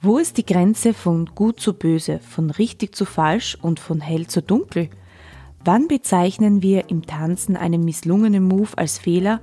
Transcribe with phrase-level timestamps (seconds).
[0.00, 4.28] Wo ist die Grenze von gut zu böse, von richtig zu falsch und von hell
[4.28, 4.90] zu dunkel?
[5.64, 9.40] Wann bezeichnen wir im Tanzen einen misslungenen Move als Fehler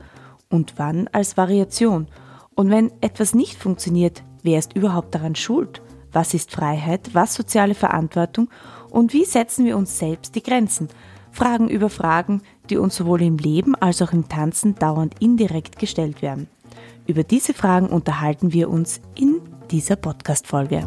[0.49, 2.07] und wann als Variation?
[2.55, 5.81] Und wenn etwas nicht funktioniert, wer ist überhaupt daran schuld?
[6.13, 7.09] Was ist Freiheit?
[7.11, 8.49] Was soziale Verantwortung?
[8.89, 10.87] Und wie setzen wir uns selbst die Grenzen?
[11.31, 16.21] Fragen über Fragen, die uns sowohl im Leben als auch im Tanzen dauernd indirekt gestellt
[16.21, 16.47] werden.
[17.07, 19.34] Über diese Fragen unterhalten wir uns in
[19.75, 20.85] dieser Podcast-Folge.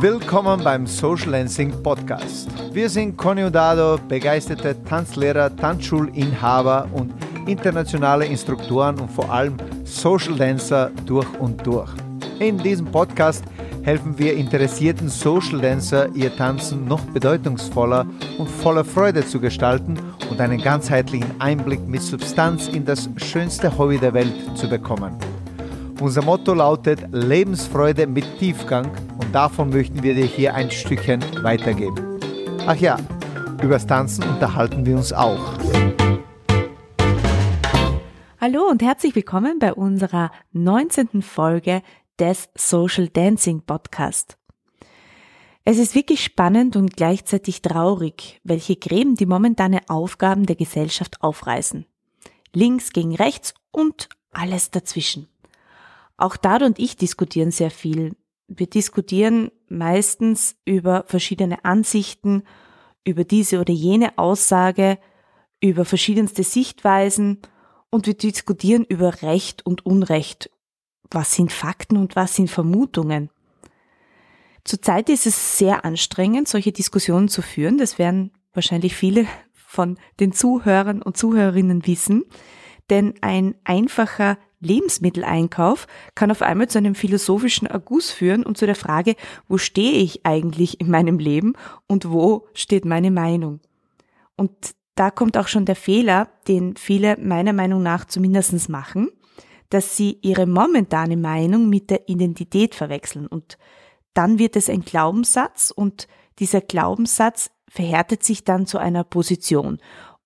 [0.00, 2.48] Willkommen beim Social Dancing Podcast.
[2.72, 7.12] Wir sind Conny Dado, begeisterte Tanzlehrer, Tanzschulinhaber und
[7.46, 11.90] internationale Instruktoren und vor allem Social Dancer durch und durch.
[12.40, 13.44] In diesem Podcast
[13.84, 18.04] helfen wir interessierten Social Dancer, ihr Tanzen noch bedeutungsvoller
[18.38, 19.96] und voller Freude zu gestalten
[20.28, 25.16] und einen ganzheitlichen Einblick mit Substanz in das schönste Hobby der Welt zu bekommen.
[26.00, 32.18] Unser Motto lautet Lebensfreude mit Tiefgang und davon möchten wir dir hier ein Stückchen weitergeben.
[32.66, 32.98] Ach ja,
[33.62, 35.58] übers Tanzen unterhalten wir uns auch.
[38.40, 41.22] Hallo und herzlich willkommen bei unserer 19.
[41.22, 41.82] Folge
[42.18, 44.36] des Social Dancing Podcast.
[45.64, 51.86] Es ist wirklich spannend und gleichzeitig traurig, welche Gräben die momentane Aufgaben der Gesellschaft aufreißen.
[52.52, 55.28] Links gegen rechts und alles dazwischen.
[56.22, 58.14] Auch Dad und ich diskutieren sehr viel.
[58.46, 62.44] Wir diskutieren meistens über verschiedene Ansichten,
[63.04, 65.00] über diese oder jene Aussage,
[65.60, 67.40] über verschiedenste Sichtweisen
[67.90, 70.48] und wir diskutieren über Recht und Unrecht.
[71.10, 73.28] Was sind Fakten und was sind Vermutungen?
[74.62, 77.78] Zurzeit ist es sehr anstrengend, solche Diskussionen zu führen.
[77.78, 82.22] Das werden wahrscheinlich viele von den Zuhörern und Zuhörerinnen wissen.
[82.90, 88.74] Denn ein einfacher Lebensmitteleinkauf kann auf einmal zu einem philosophischen Erguss führen und zu der
[88.74, 89.16] Frage,
[89.48, 91.54] wo stehe ich eigentlich in meinem Leben
[91.86, 93.60] und wo steht meine Meinung?
[94.36, 94.52] Und
[94.94, 99.10] da kommt auch schon der Fehler, den viele meiner Meinung nach zumindestens machen,
[99.70, 103.58] dass sie ihre momentane Meinung mit der Identität verwechseln und
[104.14, 106.06] dann wird es ein Glaubenssatz und
[106.38, 109.78] dieser Glaubenssatz verhärtet sich dann zu einer Position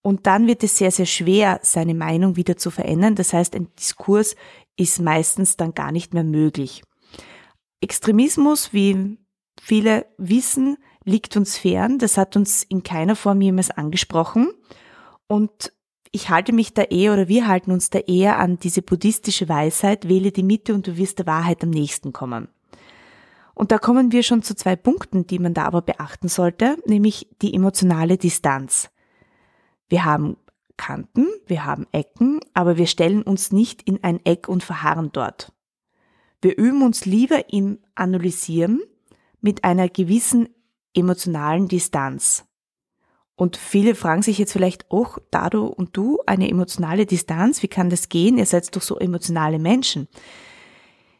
[0.07, 3.17] und dann wird es sehr, sehr schwer, seine Meinung wieder zu verändern.
[3.17, 4.37] Das heißt, ein Diskurs
[4.77, 6.85] ist meistens dann gar nicht mehr möglich.
[7.81, 9.19] Extremismus, wie
[9.61, 11.99] viele wissen, liegt uns fern.
[11.99, 14.53] Das hat uns in keiner Form jemals angesprochen.
[15.27, 15.73] Und
[16.13, 20.09] ich halte mich da eher oder wir halten uns da eher an diese buddhistische Weisheit,
[20.09, 22.47] wähle die Mitte und du wirst der Wahrheit am nächsten kommen.
[23.55, 27.27] Und da kommen wir schon zu zwei Punkten, die man da aber beachten sollte, nämlich
[27.43, 28.89] die emotionale Distanz.
[29.89, 30.37] Wir haben
[30.77, 35.53] Kanten, wir haben Ecken, aber wir stellen uns nicht in ein Eck und verharren dort.
[36.43, 38.83] Wir üben uns lieber im Analysieren
[39.41, 40.49] mit einer gewissen
[40.95, 42.45] emotionalen Distanz.
[43.37, 47.91] Und viele fragen sich jetzt vielleicht, oh, Dado und du, eine emotionale Distanz, wie kann
[47.91, 48.39] das gehen?
[48.39, 50.09] Ihr seid doch so emotionale Menschen.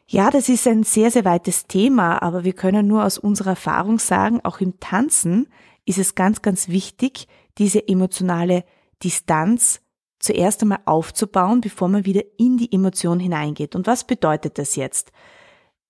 [0.07, 3.99] Ja, das ist ein sehr, sehr weites Thema, aber wir können nur aus unserer Erfahrung
[3.99, 5.47] sagen, auch im Tanzen
[5.85, 8.63] ist es ganz, ganz wichtig, diese emotionale
[9.03, 9.81] Distanz
[10.19, 13.75] zuerst einmal aufzubauen, bevor man wieder in die Emotion hineingeht.
[13.75, 15.11] Und was bedeutet das jetzt?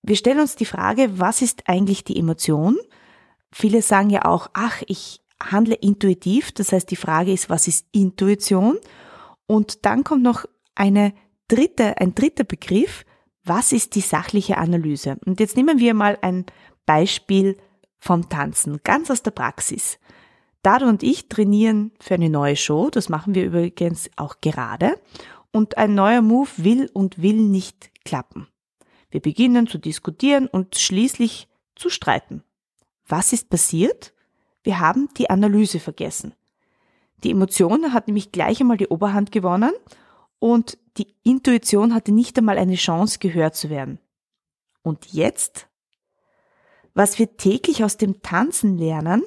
[0.01, 2.77] Wir stellen uns die Frage, was ist eigentlich die Emotion?
[3.51, 6.51] Viele sagen ja auch, ach, ich handle intuitiv.
[6.51, 8.77] Das heißt, die Frage ist, was ist Intuition?
[9.45, 10.45] Und dann kommt noch
[10.75, 11.13] eine
[11.47, 13.05] dritte, ein dritter Begriff.
[13.43, 15.17] Was ist die sachliche Analyse?
[15.25, 16.45] Und jetzt nehmen wir mal ein
[16.85, 17.57] Beispiel
[17.97, 19.99] vom Tanzen, ganz aus der Praxis.
[20.67, 24.99] Dado und ich trainieren für eine neue Show, das machen wir übrigens auch gerade,
[25.53, 28.49] und ein neuer Move will und will nicht klappen.
[29.09, 31.47] Wir beginnen zu diskutieren und schließlich
[31.77, 32.43] zu streiten.
[33.07, 34.13] Was ist passiert?
[34.61, 36.33] Wir haben die Analyse vergessen.
[37.23, 39.71] Die Emotion hat nämlich gleich einmal die Oberhand gewonnen
[40.37, 43.99] und die Intuition hatte nicht einmal eine Chance, gehört zu werden.
[44.81, 45.69] Und jetzt?
[46.93, 49.23] Was wir täglich aus dem Tanzen lernen,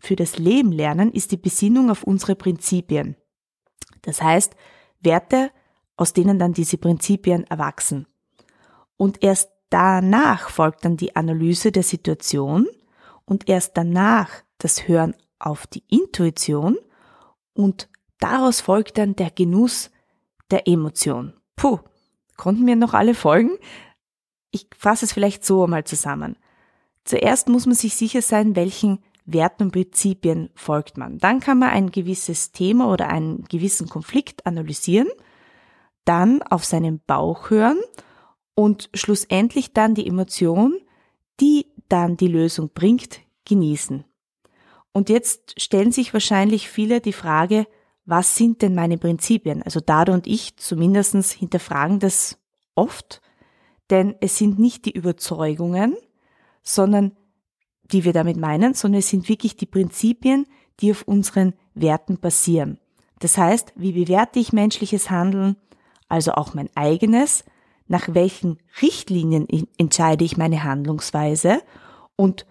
[0.00, 3.16] für das Leben lernen, ist die Besinnung auf unsere Prinzipien.
[4.02, 4.54] Das heißt,
[5.00, 5.50] Werte,
[5.96, 8.06] aus denen dann diese Prinzipien erwachsen.
[8.96, 12.66] Und erst danach folgt dann die Analyse der Situation
[13.24, 16.76] und erst danach das Hören auf die Intuition
[17.54, 17.88] und
[18.18, 19.90] daraus folgt dann der Genuss
[20.50, 21.34] der Emotion.
[21.56, 21.78] Puh,
[22.36, 23.56] konnten mir noch alle folgen?
[24.50, 26.36] Ich fasse es vielleicht so einmal zusammen.
[27.04, 28.98] Zuerst muss man sich sicher sein, welchen
[29.32, 31.18] Werten und Prinzipien folgt man.
[31.18, 35.08] Dann kann man ein gewisses Thema oder einen gewissen Konflikt analysieren,
[36.04, 37.78] dann auf seinen Bauch hören
[38.54, 40.78] und schlussendlich dann die Emotion,
[41.40, 44.04] die dann die Lösung bringt, genießen.
[44.92, 47.66] Und jetzt stellen sich wahrscheinlich viele die Frage,
[48.04, 49.62] was sind denn meine Prinzipien?
[49.62, 52.38] Also Dada und ich zumindestens hinterfragen das
[52.74, 53.20] oft,
[53.90, 55.96] denn es sind nicht die Überzeugungen,
[56.62, 57.12] sondern
[57.92, 60.46] die wir damit meinen, sondern es sind wirklich die Prinzipien,
[60.80, 62.78] die auf unseren Werten basieren.
[63.18, 65.56] Das heißt, wie bewerte ich menschliches Handeln,
[66.08, 67.44] also auch mein eigenes,
[67.86, 69.46] nach welchen Richtlinien
[69.76, 71.60] entscheide ich meine Handlungsweise
[72.16, 72.46] und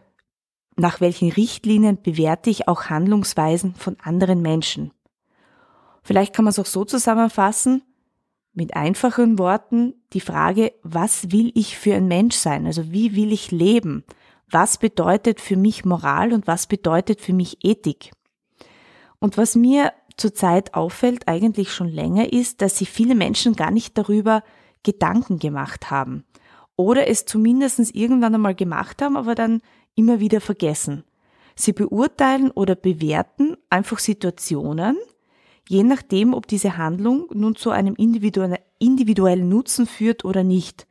[0.75, 4.91] nach welchen Richtlinien bewerte ich auch Handlungsweisen von anderen Menschen.
[6.03, 7.83] Vielleicht kann man es auch so zusammenfassen,
[8.53, 12.65] mit einfachen Worten die Frage, was will ich für ein Mensch sein?
[12.65, 14.03] Also wie will ich leben?
[14.51, 18.11] Was bedeutet für mich Moral und was bedeutet für mich Ethik?
[19.19, 23.97] Und was mir zurzeit auffällt, eigentlich schon länger, ist, dass sich viele Menschen gar nicht
[23.97, 24.43] darüber
[24.83, 26.25] Gedanken gemacht haben.
[26.75, 29.61] Oder es zumindest irgendwann einmal gemacht haben, aber dann
[29.95, 31.03] immer wieder vergessen.
[31.55, 34.97] Sie beurteilen oder bewerten einfach Situationen,
[35.67, 40.87] je nachdem, ob diese Handlung nun zu einem individuellen Nutzen führt oder nicht.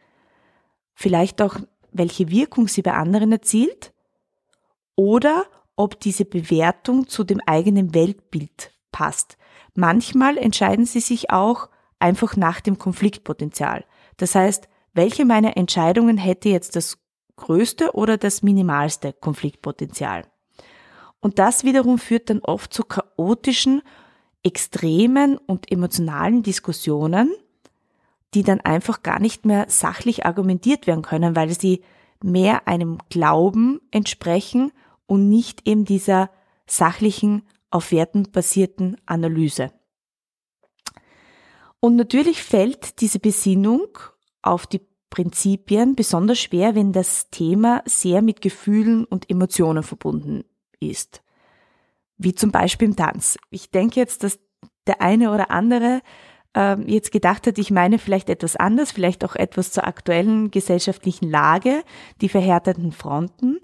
[0.92, 1.56] Vielleicht auch,
[1.98, 3.92] welche Wirkung sie bei anderen erzielt
[4.96, 5.44] oder
[5.76, 9.36] ob diese Bewertung zu dem eigenen Weltbild passt.
[9.74, 11.68] Manchmal entscheiden sie sich auch
[11.98, 13.84] einfach nach dem Konfliktpotenzial.
[14.16, 16.98] Das heißt, welche meiner Entscheidungen hätte jetzt das
[17.36, 20.24] größte oder das minimalste Konfliktpotenzial?
[21.20, 23.82] Und das wiederum führt dann oft zu chaotischen
[24.42, 27.32] extremen und emotionalen Diskussionen,
[28.34, 31.82] die dann einfach gar nicht mehr sachlich argumentiert werden können, weil sie
[32.22, 34.72] mehr einem Glauben entsprechen
[35.06, 36.30] und nicht eben dieser
[36.66, 39.72] sachlichen, auf Werten basierten Analyse.
[41.80, 43.98] Und natürlich fällt diese Besinnung
[44.40, 44.80] auf die
[45.10, 50.44] Prinzipien besonders schwer, wenn das Thema sehr mit Gefühlen und Emotionen verbunden
[50.80, 51.22] ist
[52.18, 53.38] wie zum Beispiel im Tanz.
[53.50, 54.38] Ich denke jetzt, dass
[54.86, 56.02] der eine oder andere
[56.58, 61.30] äh, jetzt gedacht hat, ich meine vielleicht etwas anders, vielleicht auch etwas zur aktuellen gesellschaftlichen
[61.30, 61.82] Lage,
[62.20, 63.58] die verhärteten Fronten.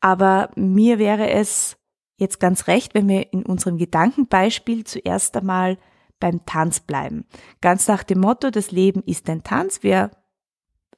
[0.00, 1.76] Aber mir wäre es
[2.16, 5.78] jetzt ganz recht, wenn wir in unserem Gedankenbeispiel zuerst einmal
[6.20, 7.24] beim Tanz bleiben.
[7.60, 9.82] Ganz nach dem Motto, das Leben ist ein Tanz.
[9.82, 10.10] Wir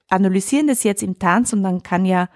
[0.08, 2.28] analysieren das jetzt im Tanz und dann kann ja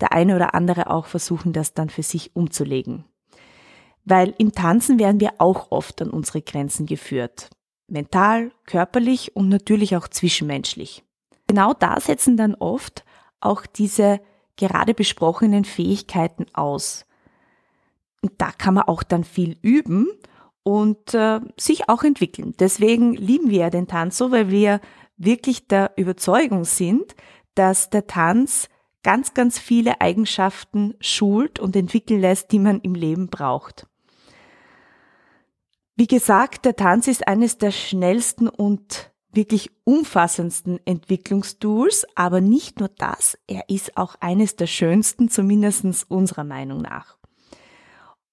[0.00, 3.04] der eine oder andere auch versuchen, das dann für sich umzulegen
[4.04, 7.50] weil im Tanzen werden wir auch oft an unsere Grenzen geführt.
[7.90, 11.04] Mental, körperlich und natürlich auch zwischenmenschlich.
[11.46, 13.04] Genau da setzen dann oft
[13.40, 14.20] auch diese
[14.56, 17.06] gerade besprochenen Fähigkeiten aus.
[18.22, 20.08] Und da kann man auch dann viel üben
[20.62, 22.54] und äh, sich auch entwickeln.
[22.58, 24.80] Deswegen lieben wir ja den Tanz so, weil wir
[25.16, 27.14] wirklich der Überzeugung sind,
[27.54, 28.68] dass der Tanz
[29.02, 33.86] ganz, ganz viele Eigenschaften schult und entwickeln lässt, die man im Leben braucht.
[36.00, 42.88] Wie gesagt, der Tanz ist eines der schnellsten und wirklich umfassendsten Entwicklungstools, aber nicht nur
[42.88, 47.18] das, er ist auch eines der schönsten, zumindest unserer Meinung nach.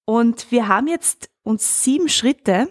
[0.06, 2.70] Und wir haben jetzt uns sieben Schritte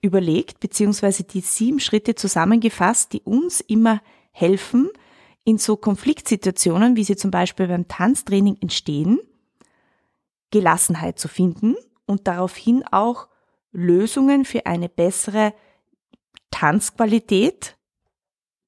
[0.00, 4.00] überlegt, beziehungsweise die sieben Schritte zusammengefasst, die uns immer
[4.30, 4.88] helfen,
[5.44, 9.20] in so Konfliktsituationen, wie sie zum Beispiel beim Tanztraining entstehen,
[10.50, 13.28] Gelassenheit zu finden und daraufhin auch
[13.72, 15.54] Lösungen für eine bessere
[16.50, 17.76] Tanzqualität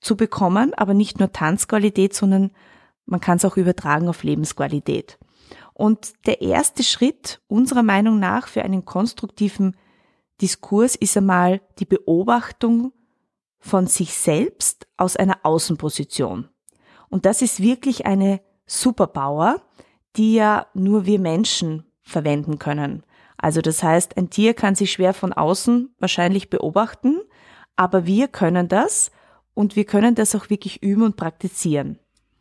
[0.00, 2.50] zu bekommen, aber nicht nur Tanzqualität, sondern
[3.06, 5.18] man kann es auch übertragen auf Lebensqualität.
[5.74, 9.76] Und der erste Schritt unserer Meinung nach für einen konstruktiven
[10.40, 12.92] Diskurs ist einmal die Beobachtung
[13.58, 16.48] von sich selbst aus einer Außenposition.
[17.08, 19.62] Und das ist wirklich eine Superpower,
[20.16, 23.04] die ja nur wir Menschen verwenden können.
[23.42, 27.20] Also das heißt, ein Tier kann sich schwer von außen wahrscheinlich beobachten,
[27.74, 29.10] aber wir können das
[29.52, 31.98] und wir können das auch wirklich üben und praktizieren.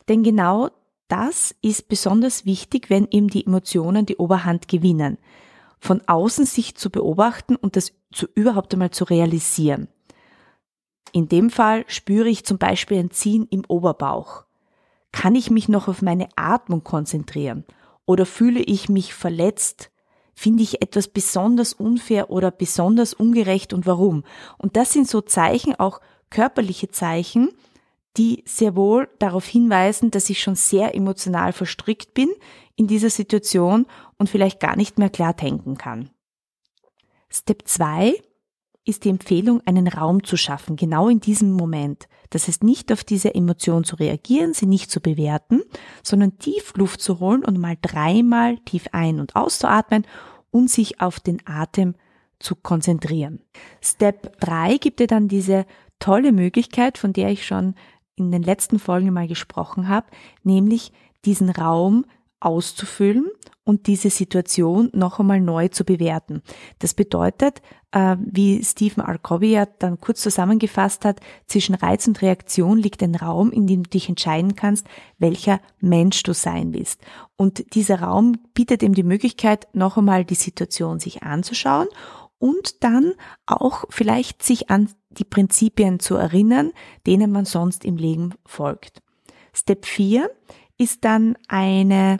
[0.08, 0.70] Denn genau
[1.08, 5.17] das ist besonders wichtig, wenn eben die Emotionen die Oberhand gewinnen.
[5.79, 9.88] Von außen sich zu beobachten und das zu überhaupt einmal zu realisieren.
[11.13, 14.46] In dem Fall spüre ich zum Beispiel ein Ziehen im Oberbauch.
[15.12, 17.65] Kann ich mich noch auf meine Atmung konzentrieren?
[18.05, 19.91] Oder fühle ich mich verletzt,
[20.34, 24.24] finde ich etwas besonders unfair oder besonders ungerecht und warum.
[24.58, 27.52] Und das sind so Zeichen, auch körperliche Zeichen,
[28.18, 32.30] die sehr wohl darauf hinweisen, dass ich schon sehr emotional verstrickt bin
[32.76, 33.86] in dieser Situation
[34.18, 36.10] und vielleicht gar nicht mehr klar denken kann.
[37.30, 38.22] Step 2
[38.86, 42.08] ist die Empfehlung, einen Raum zu schaffen, genau in diesem Moment.
[42.32, 45.62] Das heißt, nicht auf diese Emotion zu reagieren, sie nicht zu bewerten,
[46.02, 50.06] sondern tief Luft zu holen und mal dreimal tief ein- und auszuatmen
[50.50, 51.96] und sich auf den Atem
[52.40, 53.42] zu konzentrieren.
[53.82, 55.66] Step 3 gibt dir dann diese
[56.00, 57.76] tolle Möglichkeit, von der ich schon
[58.16, 60.08] in den letzten Folgen mal gesprochen habe,
[60.44, 60.92] nämlich
[61.26, 62.06] diesen Raum
[62.42, 63.30] auszufüllen
[63.64, 66.42] und diese Situation noch einmal neu zu bewerten.
[66.80, 69.20] Das bedeutet, äh, wie Stephen R.
[69.20, 73.84] Covey ja dann kurz zusammengefasst hat, zwischen Reiz und Reaktion liegt ein Raum, in dem
[73.84, 74.88] du dich entscheiden kannst,
[75.20, 77.02] welcher Mensch du sein willst.
[77.38, 81.88] Und dieser Raum bietet ihm die Möglichkeit, noch einmal die Situation sich anzuschauen
[82.40, 83.14] und dann
[83.46, 86.72] auch vielleicht sich an die Prinzipien zu erinnern,
[87.06, 89.02] denen man sonst im Leben folgt.
[89.54, 90.32] Step 4
[90.78, 92.18] ist dann eine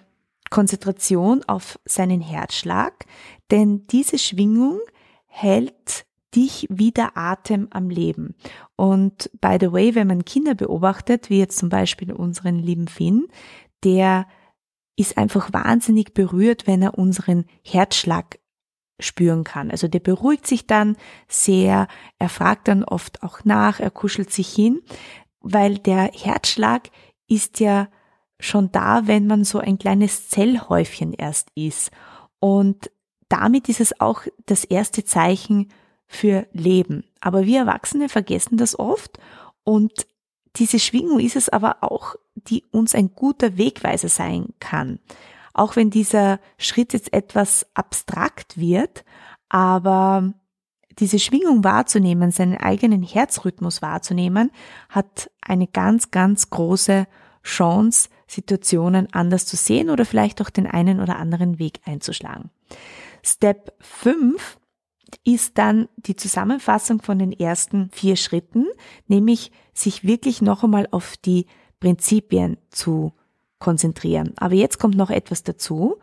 [0.52, 3.06] Konzentration auf seinen Herzschlag,
[3.50, 4.80] denn diese Schwingung
[5.26, 6.06] hält
[6.36, 8.36] dich wie der Atem am Leben.
[8.76, 13.28] Und by the way, wenn man Kinder beobachtet, wie jetzt zum Beispiel unseren lieben Finn,
[13.84, 14.28] der
[14.96, 18.40] ist einfach wahnsinnig berührt, wenn er unseren Herzschlag
[19.00, 19.72] spüren kann.
[19.72, 20.96] Also der beruhigt sich dann
[21.28, 21.88] sehr,
[22.20, 24.82] er fragt dann oft auch nach, er kuschelt sich hin,
[25.40, 26.90] weil der Herzschlag
[27.28, 27.88] ist ja
[28.42, 31.92] schon da, wenn man so ein kleines Zellhäufchen erst ist.
[32.40, 32.92] Und
[33.30, 35.70] damit ist es auch das erste Zeichen
[36.08, 37.06] für Leben.
[37.22, 39.20] Aber wir Erwachsene vergessen das oft
[39.64, 40.08] und
[40.58, 45.00] diese Schwingung ist es aber auch, die uns ein guter Wegweiser sein kann.
[45.54, 49.06] Auch wenn dieser Schritt jetzt etwas abstrakt wird,
[49.48, 50.34] aber
[51.00, 54.52] diese Schwingung wahrzunehmen, seinen eigenen Herzrhythmus wahrzunehmen,
[54.90, 57.08] hat eine ganz, ganz große
[57.44, 62.50] Chance, Situationen anders zu sehen oder vielleicht auch den einen oder anderen Weg einzuschlagen.
[63.24, 64.58] Step 5
[65.24, 68.68] ist dann die Zusammenfassung von den ersten vier Schritten,
[69.08, 71.48] nämlich sich wirklich noch einmal auf die
[71.80, 73.14] Prinzipien zu
[73.60, 74.34] konzentrieren.
[74.38, 75.98] Aber jetzt kommt noch etwas dazu.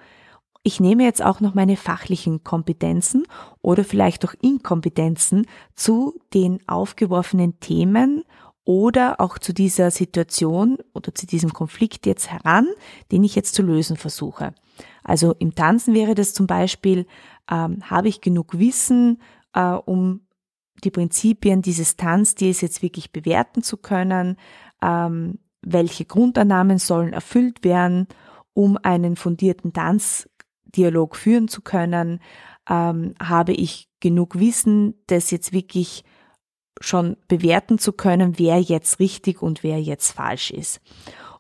[0.63, 3.25] Ich nehme jetzt auch noch meine fachlichen Kompetenzen
[3.63, 8.25] oder vielleicht auch Inkompetenzen zu den aufgeworfenen Themen
[8.69, 12.69] oder auch zu dieser Situation oder zu diesem Konflikt jetzt heran,
[13.11, 14.53] den ich jetzt zu lösen versuche.
[15.03, 17.07] Also im Tanzen wäre das zum Beispiel,
[17.51, 19.23] ähm, habe ich genug Wissen,
[19.55, 20.27] äh, um
[20.85, 24.37] die Prinzipien dieses Tanzstils jetzt wirklich bewerten zu können,
[24.83, 28.07] ähm, welche Grundannahmen sollen erfüllt werden,
[28.53, 32.21] um einen fundierten Tanzdialog führen zu können,
[32.69, 36.05] ähm, habe ich genug Wissen, das jetzt wirklich
[36.81, 40.81] schon bewerten zu können, wer jetzt richtig und wer jetzt falsch ist.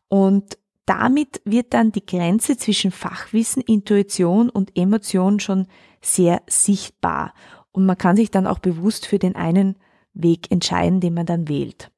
[0.08, 5.66] Und damit wird dann die Grenze zwischen Fachwissen, Intuition und Emotion schon
[6.00, 7.34] sehr sichtbar.
[7.72, 9.76] Und man kann sich dann auch bewusst für den einen
[10.14, 11.90] Weg entscheiden, den man dann wählt.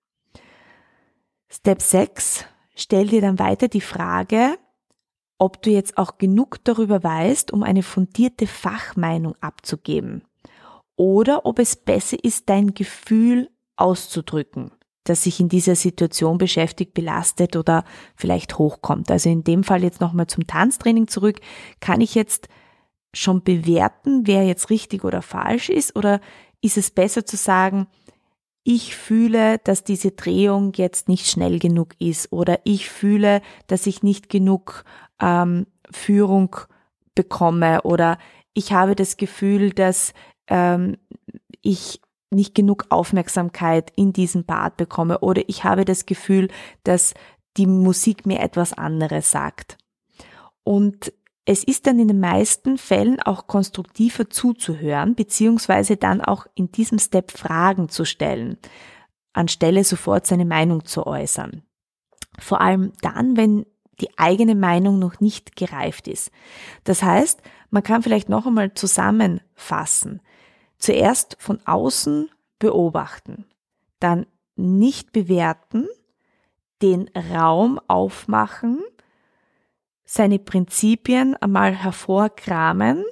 [1.48, 2.44] Step 6
[2.74, 4.58] stell dir dann weiter die Frage,
[5.38, 10.22] ob du jetzt auch genug darüber weißt, um eine fundierte Fachmeinung abzugeben
[11.00, 14.70] oder ob es besser ist, dein Gefühl auszudrücken,
[15.04, 17.84] das sich in dieser Situation beschäftigt, belastet oder
[18.16, 19.10] vielleicht hochkommt.
[19.10, 21.40] Also in dem Fall jetzt nochmal zum Tanztraining zurück.
[21.80, 22.48] Kann ich jetzt
[23.14, 26.20] schon bewerten, wer jetzt richtig oder falsch ist oder
[26.60, 27.86] ist es besser zu sagen,
[28.62, 34.02] ich fühle, dass diese Drehung jetzt nicht schnell genug ist oder ich fühle, dass ich
[34.02, 34.84] nicht genug
[35.18, 36.56] ähm, Führung
[37.14, 38.18] bekomme oder
[38.52, 40.12] ich habe das Gefühl, dass
[40.50, 40.96] ähm,
[41.62, 46.48] ich nicht genug Aufmerksamkeit in diesem Bad bekomme oder ich habe das Gefühl,
[46.84, 47.14] dass
[47.56, 49.78] die Musik mir etwas anderes sagt.
[50.62, 51.12] Und
[51.44, 56.98] es ist dann in den meisten Fällen auch konstruktiver zuzuhören, beziehungsweise dann auch in diesem
[56.98, 58.58] Step Fragen zu stellen,
[59.32, 61.62] anstelle sofort seine Meinung zu äußern.
[62.38, 63.66] Vor allem dann, wenn
[64.00, 66.30] die eigene Meinung noch nicht gereift ist.
[66.84, 70.20] Das heißt, man kann vielleicht noch einmal zusammenfassen.
[70.80, 73.46] Zuerst von außen beobachten,
[74.00, 75.88] dann nicht bewerten,
[76.82, 78.82] den Raum aufmachen,
[80.04, 83.04] seine Prinzipien einmal hervorkramen,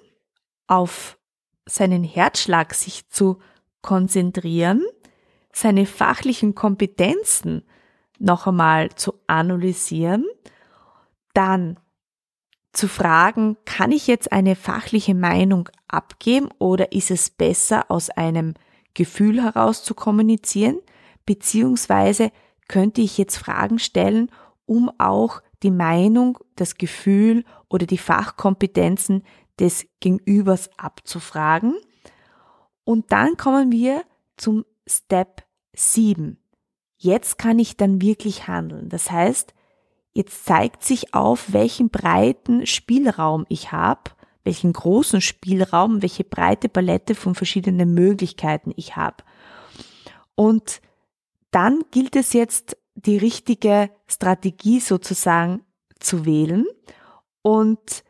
[0.67, 1.19] auf
[1.67, 3.39] seinen Herzschlag sich zu
[3.83, 4.83] konzentrieren,
[5.53, 7.65] seine fachlichen Kompetenzen
[8.19, 10.25] noch einmal zu analysieren,
[11.35, 11.79] dann
[12.73, 18.55] zu fragen, kann ich jetzt eine fachliche Meinung abgeben oder ist es besser aus einem
[18.95, 20.79] Gefühl heraus zu kommunizieren,
[21.25, 22.31] beziehungsweise
[22.69, 24.31] könnte ich jetzt Fragen stellen,
[24.67, 29.25] um auch die Meinung, das Gefühl oder die Fachkompetenzen
[29.59, 31.75] des Gegenübers abzufragen.
[32.85, 34.03] Und dann kommen wir
[34.37, 35.45] zum Step
[35.75, 36.39] 7.
[36.97, 38.89] Jetzt kann ich dann wirklich handeln.
[38.89, 39.55] Das heißt,
[40.19, 44.11] jetzt zeigt sich auf, welchen breiten Spielraum ich habe,
[44.43, 49.23] welchen großen Spielraum, welche breite Palette von verschiedenen Möglichkeiten ich habe.
[50.35, 50.81] Und
[51.53, 55.61] dann gilt es jetzt, die richtige Strategie sozusagen
[56.01, 56.67] zu wählen.
[57.43, 58.03] Und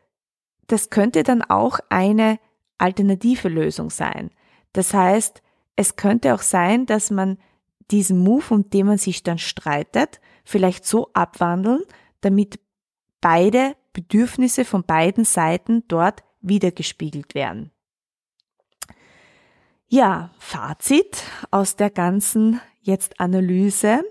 [0.65, 2.39] das könnte dann auch eine
[2.79, 4.31] alternative Lösung sein.
[4.73, 5.43] Das heißt,
[5.75, 7.37] es könnte auch sein, dass man
[7.91, 11.83] diesen Move, um den man sich dann streitet, vielleicht so abwandeln,
[12.21, 12.59] damit
[13.21, 17.71] beide Bedürfnisse von beiden Seiten dort wiedergespiegelt werden.
[19.87, 24.03] Ja, Fazit aus der ganzen jetzt Analyse.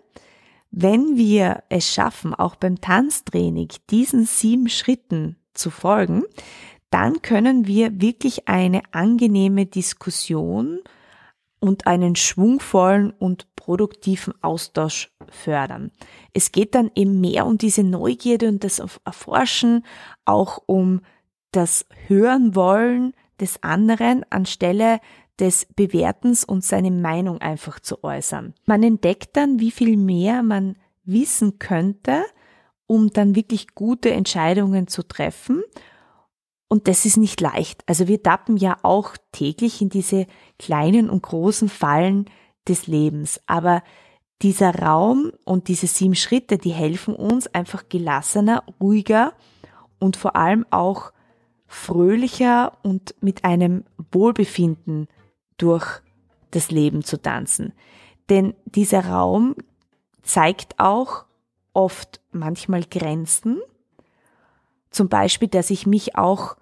[0.71, 6.25] Wenn wir es schaffen, auch beim Tanztraining diesen sieben Schritten zu folgen,
[6.91, 10.81] dann können wir wirklich eine angenehme Diskussion
[11.61, 15.91] und einen schwungvollen und produktiven Austausch fördern.
[16.33, 19.85] Es geht dann eben mehr um diese Neugierde und das Erforschen,
[20.25, 21.03] auch um
[21.53, 25.01] das Hören wollen des anderen anstelle
[25.39, 28.55] des Bewertens und seine Meinung einfach zu äußern.
[28.65, 32.25] Man entdeckt dann, wie viel mehr man wissen könnte,
[32.87, 35.63] um dann wirklich gute Entscheidungen zu treffen
[36.69, 37.83] und das ist nicht leicht.
[37.87, 40.27] Also wir tappen ja auch täglich in diese
[40.59, 42.31] kleinen und großen Fallen
[42.69, 43.41] des Lebens.
[43.47, 43.83] Aber
[44.43, 49.33] dieser Raum und diese sieben Schritte, die helfen uns einfach gelassener, ruhiger
[49.99, 51.13] und vor allem auch
[51.67, 55.09] fröhlicher und mit einem Wohlbefinden
[55.57, 55.87] durch
[56.51, 57.73] das Leben zu tanzen.
[58.31, 59.55] Denn dieser Raum
[60.23, 61.25] zeigt auch
[61.73, 63.61] oft manchmal Grenzen
[64.91, 66.57] zum Beispiel, dass ich mich auch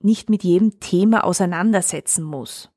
[0.00, 2.70] nicht mit jedem Thema auseinandersetzen muss.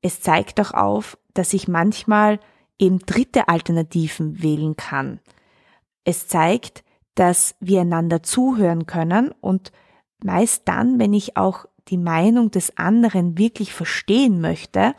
[0.00, 2.40] Es zeigt auch auf, dass ich manchmal
[2.78, 5.20] eben dritte Alternativen wählen kann.
[6.04, 9.72] Es zeigt, dass wir einander zuhören können und
[10.22, 14.94] meist dann, wenn ich auch die Meinung des anderen wirklich verstehen möchte,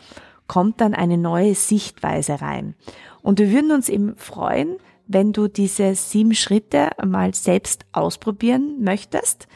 [0.47, 2.75] kommt dann eine neue Sichtweise rein.
[3.21, 9.47] Und wir würden uns eben freuen, wenn du diese sieben Schritte mal selbst ausprobieren möchtest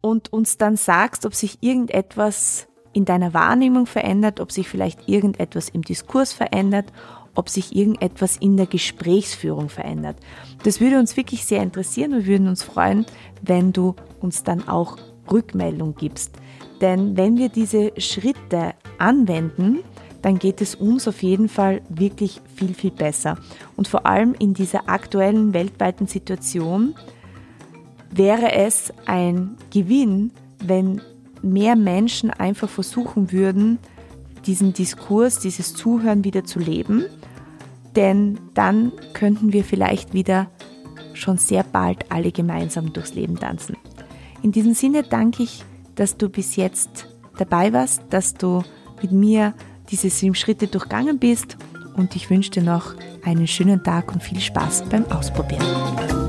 [0.00, 5.68] und uns dann sagst, ob sich irgendetwas in deiner Wahrnehmung verändert, ob sich vielleicht irgendetwas
[5.68, 6.86] im Diskurs verändert,
[7.34, 10.16] ob sich irgendetwas in der Gesprächsführung verändert.
[10.62, 12.12] Das würde uns wirklich sehr interessieren.
[12.12, 13.04] Wir würden uns freuen,
[13.42, 14.96] wenn du uns dann auch
[15.30, 16.32] Rückmeldung gibst.
[16.80, 19.80] Denn wenn wir diese Schritte anwenden,
[20.22, 23.36] dann geht es uns auf jeden Fall wirklich viel, viel besser.
[23.76, 26.94] Und vor allem in dieser aktuellen weltweiten Situation
[28.10, 30.32] wäre es ein Gewinn,
[30.64, 31.02] wenn
[31.46, 33.78] mehr Menschen einfach versuchen würden,
[34.46, 37.04] diesen Diskurs, dieses Zuhören wieder zu leben.
[37.94, 40.48] Denn dann könnten wir vielleicht wieder
[41.14, 43.76] schon sehr bald alle gemeinsam durchs Leben tanzen.
[44.42, 48.62] In diesem Sinne danke ich, dass du bis jetzt dabei warst, dass du
[49.02, 49.54] mit mir
[49.90, 51.56] diese sieben Schritte durchgangen bist
[51.96, 56.25] und ich wünsche dir noch einen schönen Tag und viel Spaß beim Ausprobieren.